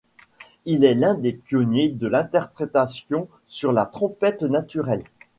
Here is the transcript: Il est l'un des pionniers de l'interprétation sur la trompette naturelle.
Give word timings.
Il 0.65 0.83
est 0.83 0.95
l'un 0.95 1.13
des 1.13 1.31
pionniers 1.31 1.89
de 1.89 2.07
l'interprétation 2.07 3.27
sur 3.45 3.71
la 3.71 3.85
trompette 3.85 4.41
naturelle. 4.41 5.03